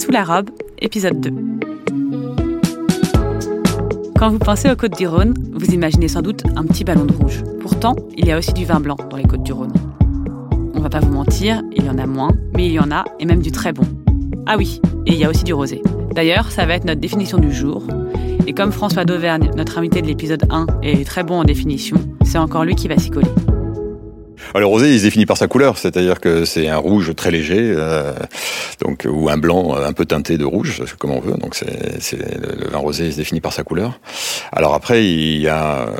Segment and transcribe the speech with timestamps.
[0.00, 1.30] Sous la robe, épisode 2.
[4.18, 7.12] Quand vous pensez aux côtes du Rhône, vous imaginez sans doute un petit ballon de
[7.12, 7.42] rouge.
[7.60, 9.74] Pourtant, il y a aussi du vin blanc dans les côtes du Rhône.
[10.72, 13.04] On va pas vous mentir, il y en a moins, mais il y en a,
[13.18, 13.82] et même du très bon.
[14.46, 15.82] Ah oui, et il y a aussi du rosé.
[16.14, 17.82] D'ailleurs, ça va être notre définition du jour.
[18.46, 22.38] Et comme François Dauvergne, notre invité de l'épisode 1, est très bon en définition, c'est
[22.38, 23.28] encore lui qui va s'y coller.
[24.58, 27.72] Le rosé, il se définit par sa couleur, c'est-à-dire que c'est un rouge très léger,
[27.76, 28.12] euh,
[28.80, 31.34] donc ou un blanc un peu teinté de rouge, comme on veut.
[31.34, 34.00] Donc c'est le vin rosé, il se définit par sa couleur.
[34.52, 35.94] Alors après, il y a euh,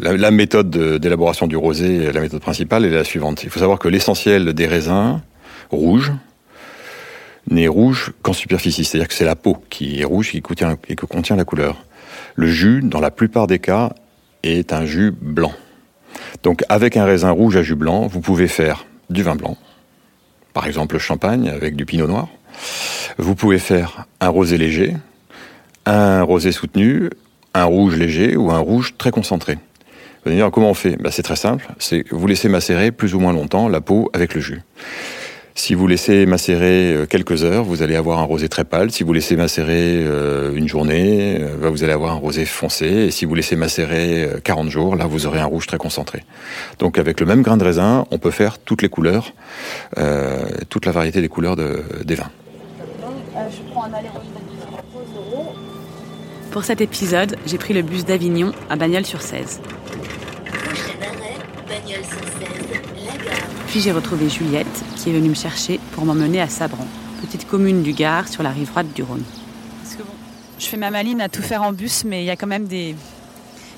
[0.00, 3.44] la, méthode d'élaboration du rosé, la méthode principale est la suivante.
[3.44, 5.20] Il faut savoir que l'essentiel des raisins
[5.70, 6.12] rouges
[7.50, 10.96] n'est rouge qu'en superficie, c'est-à-dire que c'est la peau qui est rouge qui contient, et
[10.96, 11.84] que contient la couleur.
[12.34, 13.92] Le jus, dans la plupart des cas,
[14.42, 15.52] est un jus blanc.
[16.42, 19.56] Donc avec un raisin rouge à jus blanc, vous pouvez faire du vin blanc,
[20.54, 22.28] par exemple le champagne avec du pinot noir.
[23.18, 24.96] Vous pouvez faire un rosé léger,
[25.86, 27.10] un rosé soutenu,
[27.54, 29.54] un rouge léger ou un rouge très concentré.
[29.54, 30.96] Vous allez dire comment on fait?
[30.96, 34.34] Ben, C'est très simple, c'est vous laissez macérer plus ou moins longtemps la peau avec
[34.34, 34.62] le jus.
[35.54, 38.90] Si vous laissez macérer euh, quelques heures, vous allez avoir un rosé très pâle.
[38.90, 42.86] Si vous laissez macérer euh, une journée, euh, bah, vous allez avoir un rosé foncé.
[42.86, 46.24] Et si vous laissez macérer 40 jours, là, vous aurez un rouge très concentré.
[46.78, 49.34] Donc, avec le même grain de raisin, on peut faire toutes les couleurs,
[49.98, 52.30] euh, toute la variété des couleurs de, des vins.
[56.50, 59.60] Pour cet épisode, j'ai pris le bus d'Avignon à Bagnols-sur-Cèze.
[63.72, 66.86] Puis j'ai retrouvé Juliette, qui est venue me chercher pour m'emmener à Sabran,
[67.22, 69.22] petite commune du Gard sur la rive droite du Rhône.
[69.82, 70.12] Parce que bon,
[70.58, 72.66] je fais ma maline à tout faire en bus, mais il y a quand même
[72.66, 72.94] des,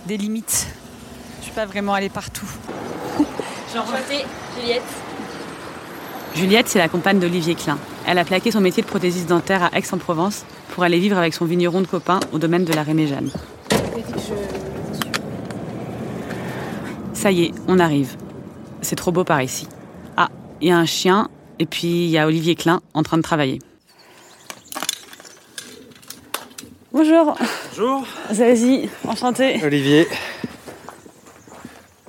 [0.06, 0.66] des limites.
[1.38, 2.48] Je suis pas vraiment allée partout.
[3.70, 4.24] Enchantée,
[4.60, 4.82] Juliette.
[6.34, 7.78] Juliette, c'est la compagne d'Olivier Klein.
[8.04, 10.44] Elle a plaqué son métier de prothésiste dentaire à Aix-en-Provence
[10.74, 13.30] pour aller vivre avec son vigneron de copain au domaine de la Réméjane.
[17.12, 18.16] Ça y est, on arrive.
[18.82, 19.68] C'est trop beau par ici
[20.60, 21.28] il y a un chien
[21.58, 23.58] et puis il y a Olivier Klein en train de travailler.
[26.92, 27.36] Bonjour.
[27.70, 28.06] Bonjour.
[28.32, 29.60] Zazie, enchanté.
[29.64, 30.06] Olivier.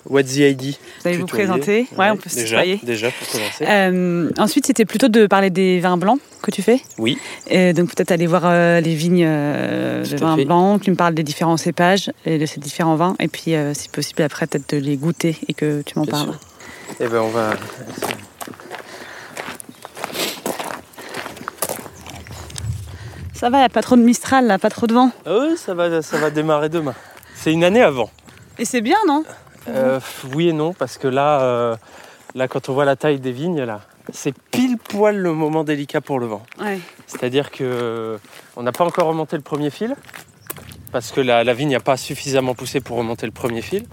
[0.08, 2.80] What's the ID Vous allez vous présenter Ouais, on peut se déjà, tutoyer.
[2.84, 3.66] Déjà, pour commencer.
[3.68, 6.80] Euh, ensuite, c'était plutôt de parler des vins blancs que tu fais.
[7.00, 7.18] Oui.
[7.48, 10.96] Et donc peut-être aller voir euh, les vignes euh, de vins blancs, que tu me
[10.96, 13.16] parles des différents cépages et de ces différents vins.
[13.20, 16.36] Et puis, euh, si possible, après, peut-être de les goûter et que tu m'en parles.
[17.00, 17.56] Eh ben, on va.
[23.46, 25.12] Ça va, il n'y a pas trop de Mistral, là, pas trop de vent.
[25.24, 26.96] Ah oui, ça va, ça va démarrer demain.
[27.36, 28.10] C'est une année avant.
[28.58, 29.24] Et c'est bien, non?
[29.68, 30.00] Euh,
[30.34, 31.76] oui et non, parce que là, euh,
[32.34, 36.02] là, quand on voit la taille des vignes, là, c'est pile poil le moment délicat
[36.02, 36.42] pour le vent.
[36.60, 36.80] Ouais.
[37.06, 38.18] C'est-à-dire que euh,
[38.56, 39.96] on n'a pas encore remonté le premier fil,
[40.92, 43.86] parce que la, la vigne n'a pas suffisamment poussé pour remonter le premier fil.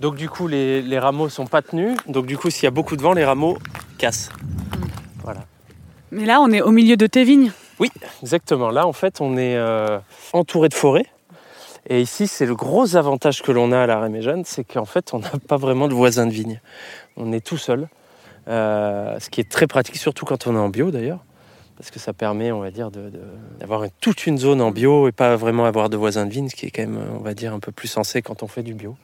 [0.00, 1.96] Donc du coup, les, les rameaux sont pas tenus.
[2.08, 3.56] Donc du coup, s'il y a beaucoup de vent, les rameaux
[3.98, 4.30] cassent.
[5.22, 5.42] Voilà.
[6.10, 7.52] Mais là, on est au milieu de tes vignes.
[7.80, 7.90] Oui,
[8.22, 8.70] exactement.
[8.70, 9.98] Là, en fait, on est euh,
[10.34, 11.06] entouré de forêts.
[11.88, 15.14] Et ici, c'est le gros avantage que l'on a à la Réméjane, c'est qu'en fait,
[15.14, 16.60] on n'a pas vraiment de voisins de vigne.
[17.16, 17.88] On est tout seul,
[18.48, 21.20] euh, ce qui est très pratique, surtout quand on est en bio d'ailleurs,
[21.78, 22.90] parce que ça permet, on va dire,
[23.58, 26.54] d'avoir toute une zone en bio et pas vraiment avoir de voisins de vigne, ce
[26.54, 28.74] qui est quand même, on va dire, un peu plus sensé quand on fait du
[28.74, 28.94] bio.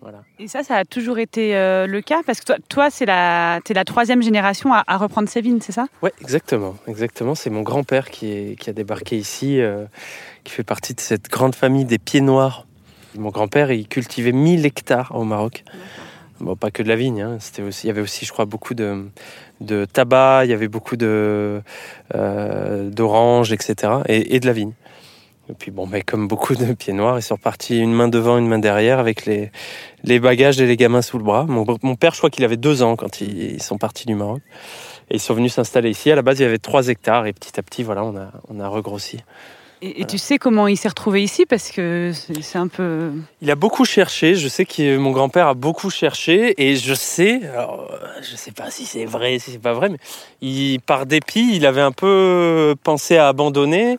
[0.00, 0.22] Voilà.
[0.38, 3.60] Et ça, ça a toujours été euh, le cas Parce que toi, toi c'est la,
[3.64, 5.86] t'es la troisième génération à, à reprendre ces vignes, c'est ça?
[6.02, 7.34] Ouais, exactement, exactement.
[7.34, 9.86] C'est mon grand-père qui, est- qui a débarqué ici, euh,
[10.44, 12.66] qui fait partie de cette grande famille des pieds noirs.
[13.16, 15.64] Mon grand-père, il cultivait 1000 hectares au Maroc.
[16.40, 17.36] Bon, pas que de la vigne, hein.
[17.40, 19.06] C'était aussi, il y avait aussi, je crois, beaucoup de,
[19.60, 21.62] de tabac, il y avait beaucoup de,
[22.14, 23.92] euh, d'oranges, etc.
[24.08, 24.72] Et, et de la vigne.
[25.50, 28.38] Et puis bon, mais comme beaucoup de pieds noirs, ils sont repartis une main devant,
[28.38, 29.50] une main derrière, avec les,
[30.02, 31.44] les bagages et les gamins sous le bras.
[31.44, 34.14] Mon, mon père, je crois qu'il avait deux ans quand ils, ils sont partis du
[34.14, 34.40] Maroc.
[35.10, 36.10] Et ils sont venus s'installer ici.
[36.10, 38.30] À la base, il y avait 3 hectares et petit à petit, voilà, on a,
[38.48, 39.18] on a regrossi.
[39.82, 43.10] Et, et tu sais comment il s'est retrouvé ici Parce que c'est un peu.
[43.42, 44.34] Il a beaucoup cherché.
[44.34, 48.52] Je sais que mon grand-père a beaucoup cherché et je sais, alors, euh, je sais
[48.52, 49.98] pas si c'est vrai, si c'est pas vrai, mais
[50.40, 53.98] il, par dépit, il avait un peu pensé à abandonner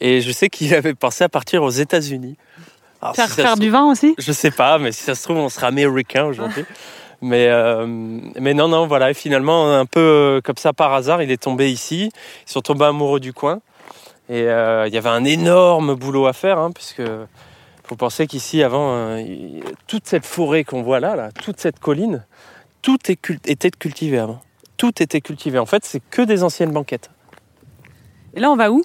[0.00, 2.36] et je sais qu'il avait pensé à partir aux États-Unis.
[3.14, 4.14] Faire, si faire du vin aussi?
[4.18, 6.64] Je sais pas, mais si ça se trouve, on sera américain aujourd'hui.
[7.22, 9.10] Mais, euh, mais non, non, voilà.
[9.10, 12.10] Et finalement, un peu euh, comme ça par hasard, il est tombé ici.
[12.46, 13.60] Ils sont tombés amoureux du coin.
[14.28, 17.02] Et euh, il y avait un énorme boulot à faire, hein, puisque
[17.84, 19.22] faut penser qu'ici, avant, euh,
[19.86, 22.24] toute cette forêt qu'on voit là, là, toute cette colline,
[22.82, 24.40] tout est cul- était cultivé avant.
[24.76, 25.58] Tout était cultivé.
[25.58, 27.10] En fait, c'est que des anciennes banquettes.
[28.34, 28.82] Et là, on va où?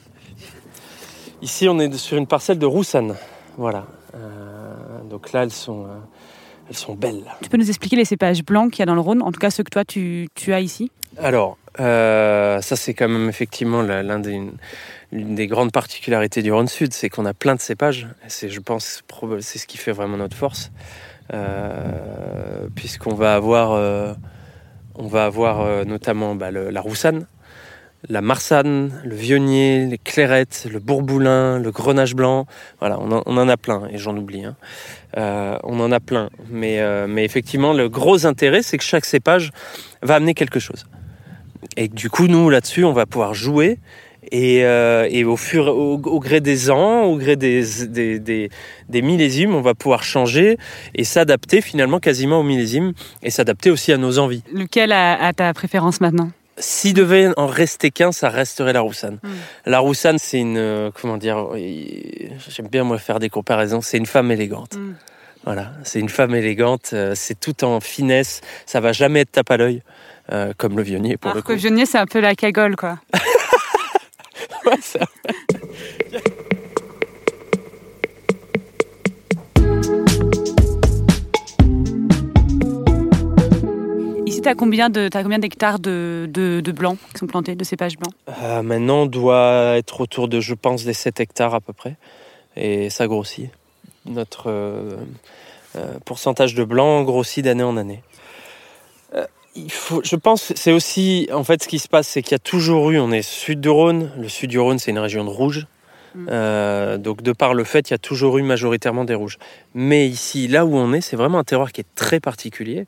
[1.42, 3.16] Ici, on est sur une parcelle de roussanne.
[3.58, 3.88] Voilà.
[4.16, 5.98] Euh, donc là, elles sont, euh,
[6.72, 7.26] elles sont belles.
[7.44, 9.40] Tu peux nous expliquer les cépages blancs qu'il y a dans le Rhône, en tout
[9.42, 10.90] cas ceux que toi tu, tu as ici?
[11.18, 14.42] Alors, euh, ça c'est quand même effectivement des,
[15.12, 18.08] l'une des grandes particularités du Rhône Sud, c'est qu'on a plein de cépages.
[18.30, 19.04] C'est, je pense,
[19.42, 20.72] c'est ce qui fait vraiment notre force,
[21.34, 24.14] Euh, puisqu'on va avoir, euh,
[24.96, 27.26] on va avoir notamment bah, le- la roussanne,
[28.10, 32.46] la marsanne, le vionnier, les clairettes, le bourboulin, le grenache blanc.
[32.80, 34.44] Voilà, on en, a plein, et j'en oublie.
[34.44, 34.56] hein.
[35.18, 39.06] Euh, on en a plein, mais, euh, mais effectivement, le gros intérêt, c'est que chaque
[39.06, 39.52] cépage
[40.02, 40.86] va amener quelque chose.
[41.78, 43.78] Et du coup, nous, là-dessus, on va pouvoir jouer.
[44.32, 48.50] Et, euh, au, gré des ans, au gré des,
[48.90, 50.58] millésimes, on va pouvoir changer
[50.96, 52.94] et s'adapter finalement quasiment aux millésimes
[53.24, 54.44] et s'adapter aussi à nos envies.
[54.54, 56.32] Lequel a ta préférence maintenant?
[56.58, 59.20] S'il devait en rester qu'un, ça resterait la roussanne.
[59.24, 59.30] Mm.
[59.68, 60.58] La roussanne, c'est une.
[60.58, 63.82] euh, Comment dire J'aime bien, moi, faire des comparaisons.
[63.82, 64.76] C'est une femme élégante.
[64.76, 64.94] Mm.
[65.44, 66.92] Voilà, c'est une femme élégante.
[66.94, 68.42] euh, C'est tout en finesse.
[68.68, 69.82] Ça va jamais être tape à l'œil,
[70.32, 71.60] euh, comme le vionnier pour Alors le que coup.
[71.60, 73.00] Vionnier, c'est un peu la cagole, quoi.
[74.66, 75.00] Ouais, ça-
[84.42, 87.54] Ici, tu as combien de- t'as combien d'hectares de, de, de blancs qui sont plantés,
[87.54, 88.14] de cépages blancs?
[88.42, 91.96] Euh, maintenant, on doit être autour de, je pense, des 7 hectares à peu près.
[92.56, 93.50] Et ça grossit.
[94.08, 94.98] Notre euh,
[95.76, 98.02] euh, pourcentage de blanc grossit d'année en année.
[99.14, 102.32] Euh, il faut, je pense, c'est aussi, en fait, ce qui se passe, c'est qu'il
[102.32, 104.12] y a toujours eu, on est sud du Rhône.
[104.18, 105.68] Le sud du Rhône, c'est une région de rouge.
[106.16, 106.28] Mm.
[106.32, 109.38] Euh, donc, de par le fait, il y a toujours eu majoritairement des rouges.
[109.76, 112.88] Mais ici, là où on est, c'est vraiment un terroir qui est très particulier.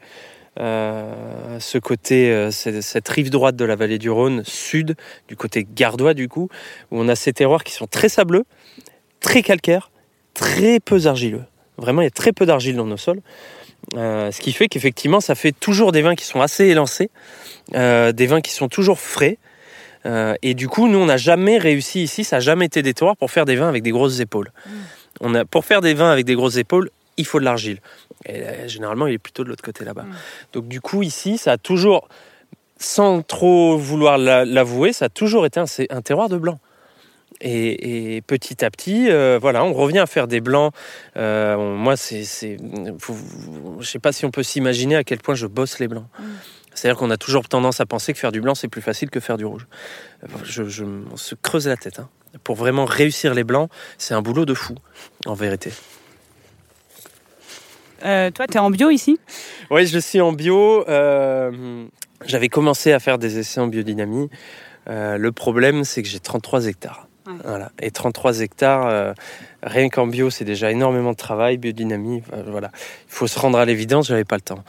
[0.60, 4.96] Euh, ce côté, euh, cette rive droite de la vallée du Rhône, sud,
[5.28, 6.50] du côté gardois du coup,
[6.92, 8.44] où on a ces terroirs qui sont très sableux,
[9.20, 9.92] très calcaires,
[10.34, 11.44] très peu argileux.
[11.78, 13.22] Vraiment, il y a très peu d'argile dans nos sols.
[13.96, 17.10] Euh, ce qui fait qu'effectivement, ça fait toujours des vins qui sont assez élancés,
[17.72, 19.40] des vins qui sont toujours frais.
[20.42, 23.18] Et du coup, nous, on n'a jamais réussi ici, ça n'a jamais été des terroirs
[23.18, 24.52] pour faire des vins avec des grosses épaules.
[25.20, 27.80] On a, pour faire des vins avec des grosses épaules, il faut de l'argile.
[28.26, 30.04] Et euh, généralement, il est plutôt de l'autre côté là-bas.
[30.04, 30.16] Mm.
[30.54, 32.08] Donc du coup, ici, ça a toujours,
[32.78, 36.60] sans trop vouloir la- l'avouer, ça a toujours été un, terroir de blanc.
[37.42, 40.74] Et, et petit à petit, euh, voilà, on revient à faire des blancs.
[41.18, 45.80] Euh, moi, c'est, je sais pas si on peut s'imaginer à quel point je bosse
[45.80, 46.06] les blancs.
[46.20, 46.24] Mm.
[46.74, 49.20] C'est-à-dire qu'on a toujours tendance à penser que faire du blanc c'est plus facile que
[49.20, 49.68] faire du rouge.
[50.44, 52.00] Je, je- on se creuse la tête.
[52.00, 52.10] hein.
[52.44, 53.70] Pour vraiment réussir les blancs,
[54.00, 54.74] c'est un boulot de fou,
[55.28, 55.72] en vérité.
[58.06, 59.20] Euh, Toi, tu es en bio ici?
[59.72, 60.88] Oui, je suis en bio.
[60.90, 61.86] euh,
[62.26, 64.30] J'avais commencé à faire des essais en biodynamie.
[64.90, 67.08] Euh, le problème, c'est que j'ai 33 hectares.
[67.26, 67.34] Ouais.
[67.46, 67.72] Voilà.
[67.82, 69.14] Et 33 hectares, euh,
[69.62, 71.58] rien qu'en bio, c'est déjà énormément de travail.
[71.58, 72.70] Biodynamie, euh, voilà.
[72.76, 74.64] Il faut se rendre à l'évidence, j'avais pas le temps.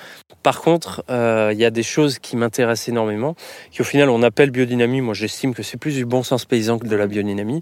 [0.44, 3.34] Par contre, euh, il y a des choses qui m'intéressent énormément,
[3.72, 5.00] qui au final on appelle biodynamie.
[5.00, 7.60] Moi, j'estime que c'est plus du bon sens paysan que de la biodynamie.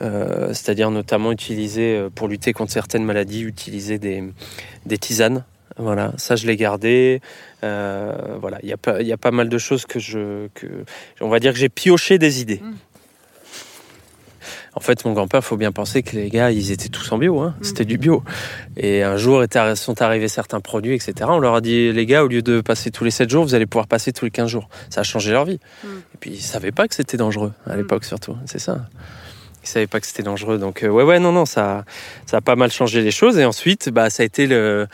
[0.00, 4.24] Euh, C'est-à-dire notamment utiliser, pour lutter contre certaines maladies, utiliser des,
[4.86, 5.44] des tisanes.
[5.76, 7.20] Voilà, ça je l'ai gardé.
[7.62, 10.48] Euh, voilà, il y, a pas- il y a pas mal de choses que je,
[10.54, 10.66] que,
[11.20, 12.60] on va dire que j'ai pioché des idées.
[12.62, 12.72] Mm.
[14.74, 17.40] En fait, mon grand-père, faut bien penser que les gars, ils étaient tous en bio.
[17.40, 17.54] Hein.
[17.58, 17.64] Mm.
[17.64, 18.22] C'était du bio.
[18.76, 19.42] Et un jour,
[19.74, 21.12] sont arrivés certains produits, etc.
[21.28, 23.54] On leur a dit, les gars, au lieu de passer tous les 7 jours, vous
[23.54, 24.68] allez pouvoir passer tous les 15 jours.
[24.88, 25.58] Ça a changé leur vie.
[25.82, 25.88] Mm.
[26.14, 27.78] Et puis, ils savaient pas que c'était dangereux, à Mm.
[27.78, 28.36] l'époque surtout.
[28.46, 28.86] C'est ça.
[29.64, 30.56] Ils savaient pas que c'était dangereux.
[30.58, 31.84] Donc, euh, ouais, ouais, non, non, ça,
[32.26, 33.38] ça a pas mal changé les choses.
[33.38, 34.86] Et ensuite, bah, ça a été le.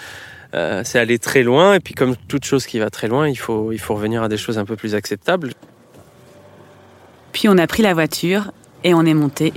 [0.55, 1.75] euh, c'est aller très loin.
[1.75, 4.29] Et puis, comme toute chose qui va très loin, il faut, il faut revenir à
[4.29, 5.53] des choses un peu plus acceptables.
[7.33, 8.53] Puis on a pris la voiture
[8.87, 9.53] et on est monté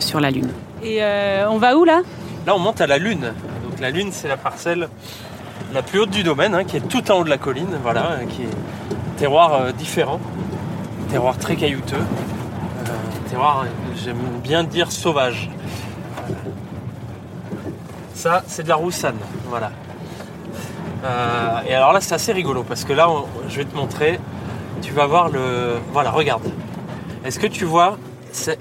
[0.00, 0.50] sur la Lune.
[0.82, 2.02] Et euh, on va où là?
[2.48, 3.32] Là, on monte à la Lune.
[3.64, 4.88] Donc, la Lune, c'est la parcelle
[5.72, 8.10] la plus haute du domaine, hein, qui est tout en haut de la colline, voilà,
[8.10, 10.18] euh, qui est un terroir euh, différent,
[11.06, 12.90] un terroir très caillouteux, euh,
[13.24, 13.64] un terroir,
[14.04, 15.48] j'aime bien dire sauvage.
[18.14, 19.18] Ça, c'est de la roussanne,
[19.48, 19.70] voilà.
[21.04, 24.18] Euh, et alors là, c'est assez rigolo parce que là, on- je vais te montrer.
[24.82, 25.76] Tu vas voir le.
[25.92, 26.42] Voilà, regarde.
[27.24, 27.96] Est-ce que tu vois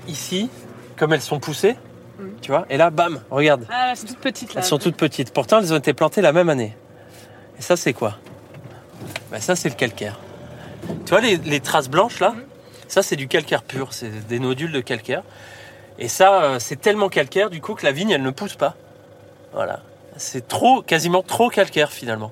[0.08, 0.50] ici,
[0.98, 1.76] comme elles sont poussées
[2.20, 2.24] Mm.
[2.42, 3.66] Tu vois Et là, bam, regarde.
[3.70, 3.94] Ah,
[4.56, 4.62] là.
[4.62, 5.34] Elles sont toutes petites.
[5.34, 6.76] Pourtant, elles ont été plantées la même année.
[7.60, 8.18] Et ça, c'est quoi?
[9.32, 10.20] Ben, Ça, c'est le calcaire.
[11.06, 12.36] Tu vois les, les traces blanches là?
[12.88, 13.92] Ça, c'est du calcaire pur.
[13.92, 15.24] C'est des nodules de calcaire.
[15.98, 18.76] Et ça, euh, c'est tellement calcaire du coup que la vigne, elle ne pousse pas.
[19.54, 19.80] Voilà.
[20.18, 22.32] C'est trop, quasiment trop calcaire finalement.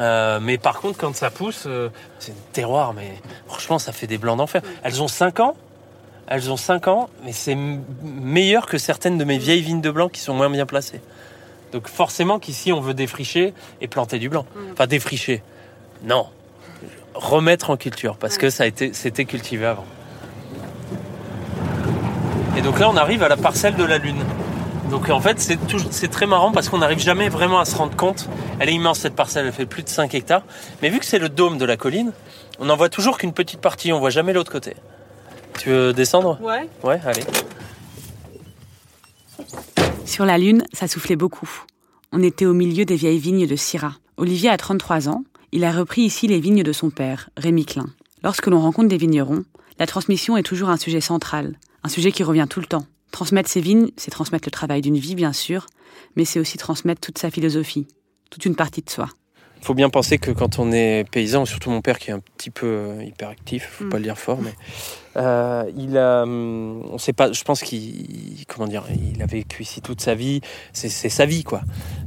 [0.00, 3.12] Euh, mais par contre, quand ça pousse, euh, c'est un terroir, mais
[3.46, 4.62] franchement, ça fait des blancs d'enfer.
[4.82, 5.54] Elles ont 5 ans.
[6.26, 7.56] Elles ont 5 ans, mais c'est
[8.02, 11.00] meilleur que certaines de mes vieilles vignes de blanc qui sont moins bien placées.
[11.72, 14.46] Donc forcément qu'ici on veut défricher et planter du blanc.
[14.72, 15.42] Enfin défricher.
[16.04, 16.26] Non.
[17.14, 19.86] Remettre en culture parce que ça a été c'était cultivé avant.
[22.56, 24.22] Et donc là on arrive à la parcelle de la lune.
[24.90, 28.28] Donc en fait c'est très marrant parce qu'on n'arrive jamais vraiment à se rendre compte.
[28.58, 30.42] Elle est immense cette parcelle, elle fait plus de 5 hectares.
[30.82, 32.12] Mais vu que c'est le dôme de la colline,
[32.58, 34.76] on n'en voit toujours qu'une petite partie, on voit jamais l'autre côté.
[35.58, 36.40] Tu veux descendre?
[36.40, 36.68] Ouais.
[36.82, 37.22] Ouais, allez.
[40.04, 41.48] Sur la Lune, ça soufflait beaucoup.
[42.12, 43.94] On était au milieu des vieilles vignes de Syrah.
[44.16, 45.24] Olivier a 33 ans.
[45.52, 47.86] Il a repris ici les vignes de son père, Rémi Klein.
[48.22, 49.44] Lorsque l'on rencontre des vignerons,
[49.78, 52.86] la transmission est toujours un sujet central, un sujet qui revient tout le temps.
[53.10, 55.66] Transmettre ses vignes, c'est transmettre le travail d'une vie, bien sûr,
[56.16, 57.86] mais c'est aussi transmettre toute sa philosophie,
[58.30, 59.08] toute une partie de soi.
[59.62, 62.18] Il faut bien penser que quand on est paysan, surtout mon père qui est un
[62.36, 63.88] petit peu euh, hyperactif, faut Mm.
[63.90, 64.50] pas le dire fort, mais
[65.16, 68.82] euh, il a, hum, on sait pas, je pense qu'il, comment dire,
[69.14, 70.40] il a vécu ici toute sa vie,
[70.72, 71.60] c'est c'est sa vie quoi.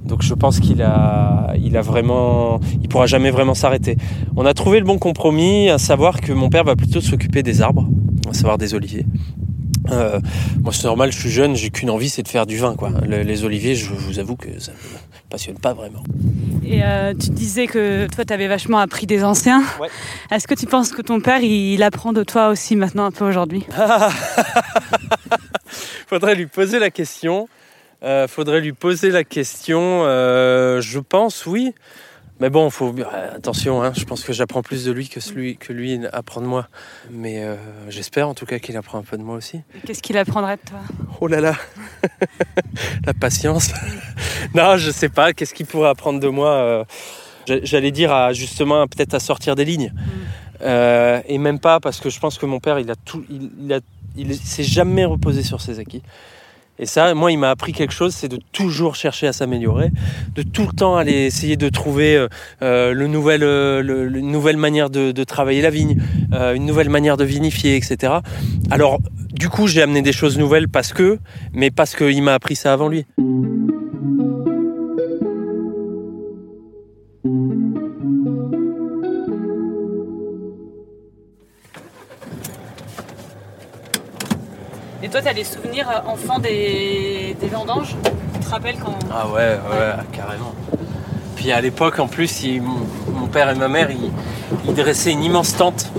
[0.03, 3.95] Donc je pense qu'il a, il a vraiment, il pourra jamais vraiment s'arrêter.
[4.35, 7.61] On a trouvé le bon compromis, à savoir que mon père va plutôt s'occuper des
[7.61, 7.87] arbres,
[8.29, 9.05] à savoir des oliviers.
[9.91, 10.19] Euh,
[10.61, 12.89] moi c'est normal, je suis jeune, j'ai qu'une envie, c'est de faire du vin quoi.
[13.07, 16.03] Le- les oliviers, je vous avoue que ça me passionne pas vraiment.
[16.67, 19.63] Et euh, tu disais que toi, tu avais vachement appris des anciens.
[19.79, 19.87] Ouais.
[20.31, 23.23] Est-ce que tu penses que ton père, il apprend de toi aussi maintenant un peu
[23.27, 23.65] aujourd'hui?
[26.07, 27.47] Faudrait lui poser la question.
[28.03, 30.01] Euh, faudrait lui poser la question.
[30.05, 31.73] euh, je pense, oui.
[32.39, 32.93] Mais bon, faut
[33.33, 33.81] attention.
[33.81, 36.67] hein, je pense que j'apprends plus de lui que celui que lui apprend de moi.
[37.09, 37.41] Mais
[37.87, 39.61] j'espère en tout cas qu'il apprend un peu de moi aussi.
[39.85, 40.79] Qu'est-ce qu'il apprendrait de toi?
[41.21, 41.55] Oh là là,
[43.05, 43.71] la patience.
[44.53, 45.33] non, je sais pas.
[45.33, 46.83] Qu'est-ce qu'il pourrait apprendre de moi euh,
[47.47, 49.93] j'a- J'allais dire à justement peut-être à sortir des lignes.
[50.61, 53.49] Euh, et même pas parce que je pense que mon père, il a tout, il,
[53.61, 53.79] il a,
[54.15, 56.01] il s'est jamais reposé sur ses acquis.
[56.77, 59.91] Et ça, moi, il m'a appris quelque chose, c'est de toujours chercher à s'améliorer,
[60.35, 62.27] de tout le temps aller essayer de trouver euh,
[62.61, 66.01] euh, le nouvel, euh, le- une nouvelle manière de, de travailler la vigne,
[66.33, 68.13] euh, une nouvelle manière de vinifier, etc.
[68.71, 68.99] Alors,
[69.31, 71.17] du coup, j'ai amené des choses nouvelles parce que,
[71.53, 73.05] mais parce qu'il m'a appris ça avant lui.
[85.15, 87.95] Toi, tu as des souvenirs euh, enfant des, des vendanges?
[88.33, 90.53] Tu te rappelles quand Ah ouais, ouais, carrément.
[91.37, 94.11] Puis à l'époque, en plus, il- mon père et ma mère, ils,
[94.67, 95.89] ils dressaient une immense tente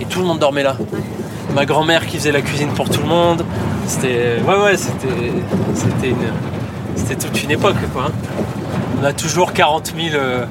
[0.00, 0.76] et tout le monde dormait là.
[1.54, 3.44] Ma grand-mère qui faisait la cuisine pour tout le monde.
[3.86, 5.32] C'était, ouais, ouais, c'était,
[5.76, 6.32] c'était une,
[6.96, 8.06] c'était toute une époque, quoi.
[8.08, 8.12] hein.
[9.00, 10.46] On a toujours 40 000, euh,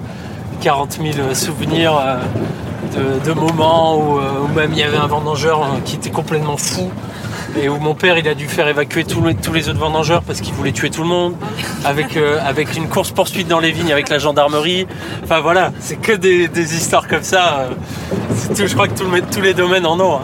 [0.62, 2.15] 40 000 souvenirs euh,
[2.95, 6.55] de, de moments où, euh, où même il y avait un vendangeur qui était complètement
[6.55, 6.89] fou
[7.60, 10.24] et où mon père il a dû faire évacuer tous les, tous les autres vendangeurs
[10.24, 11.36] parce qu'il voulait tuer tout le monde.
[11.86, 14.88] Avec, euh, avec une course poursuite dans les vignes avec la gendarmerie.
[15.24, 17.70] Enfin voilà c'est que des, des histoires comme ça.
[18.55, 20.24] Tout- je crois que tout le- tous les domaines en ont hein.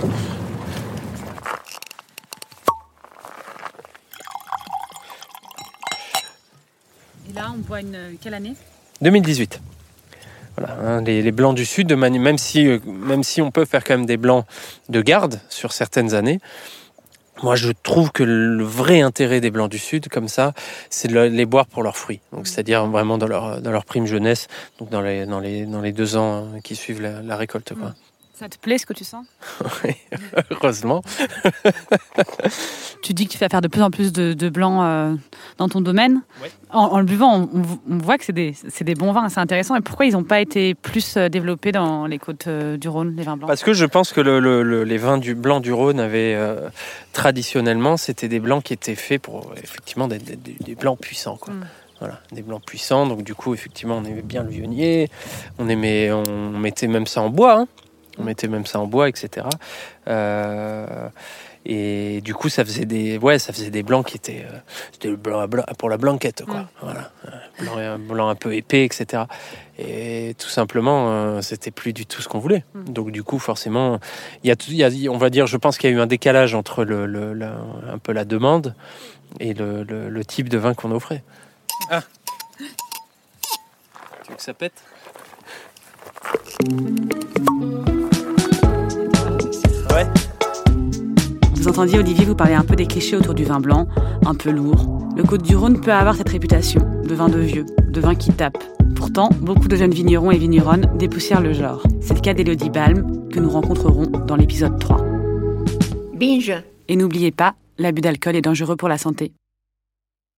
[7.30, 8.54] Et là, on boit une quelle année?
[9.02, 9.62] 2018
[10.60, 13.64] voilà, hein, les, les blancs du sud, de même, si, euh, même si on peut
[13.66, 14.44] faire quand même des blancs
[14.90, 16.40] de garde sur certaines années,
[17.44, 20.53] moi je trouve que le vrai intérêt des blancs du sud, comme ça,
[20.89, 22.22] c'est de le- les boire pour leurs fruits.
[22.34, 24.48] Donc c'est-à-dire vraiment dans leur, dans leur prime jeunesse,
[24.79, 27.74] donc dans les, dans les, dans les deux ans qui suivent la, récolte.
[28.39, 29.25] Ça te plaît ce que tu sens?
[30.51, 31.01] Heureusement.
[33.01, 35.15] Tu dis que tu vas faire de plus en plus de, de blanc euh,
[35.58, 36.22] dans ton domaine.
[36.44, 36.51] Ouais.
[36.72, 38.34] En, en le buvant, on, voit que c'est
[38.84, 39.75] des, bons vins, c'est intéressant.
[39.75, 43.15] Et pourquoi ils n'ont pas été plus euh, développés dans les côtes euh, du Rhône,
[43.15, 43.48] les vins blancs?
[43.48, 46.36] Parce que je pense que le- le- le- les vins du blanc du Rhône avaient
[46.36, 46.70] euh,
[47.13, 51.38] traditionnellement, c'était des blancs qui étaient faits pour effectivement des, des- des- des blancs puissants.
[51.38, 51.53] Quoi.
[51.56, 51.65] Mm.
[52.00, 53.08] Voilà, des blancs puissants.
[53.08, 55.10] Donc du coup, effectivement, on aimait bien le vionnier.
[55.58, 57.62] On aimait, on mettait même ça en bois.
[57.62, 57.67] hein.
[58.20, 59.46] On mettait même ça en bois, etc.
[60.08, 61.10] Euh,
[61.70, 64.58] et du coup, ça faisait des, ouais, ça faisait des blancs qui étaient, euh,
[64.94, 65.46] c'était le blanc,
[65.78, 66.62] pour la blanquette, quoi.
[66.62, 66.68] Mm.
[66.82, 69.24] Voilà, un blanc, un blanc un peu épais, etc.
[69.78, 72.64] Et tout simplement, euh, c'était plus du tout ce qu'on voulait.
[72.74, 72.84] Mm.
[72.86, 74.00] Donc du coup, forcément,
[74.44, 75.96] il y a, tout- il y a- on va dire, je pense qu'il y a
[75.96, 77.58] eu un décalage entre le, le- la-
[77.92, 78.74] un peu la demande
[79.42, 81.22] et le, le- le type de vin qu'on offrait.
[81.92, 82.02] Ah.
[84.24, 84.74] Tu veux que ça pète?
[89.98, 90.06] Ouais.
[91.56, 93.88] Vous entendiez Olivier vous parler un peu des clichés autour du vin blanc,
[94.27, 95.10] un peu lourd.
[95.16, 98.63] Le Côte-du-Rhône peut avoir cette réputation de vin de vieux, de vin qui tape.
[98.96, 101.82] Pourtant, beaucoup de jeunes vignerons et vigneronnes dépoussièrent le genre.
[102.00, 105.04] C'est le cas d'Élodie Balm, que nous rencontrerons dans l'épisode 3.
[106.13, 106.54] Binge.
[106.88, 109.34] Et n'oubliez pas, l'abus d'alcool est dangereux pour la santé.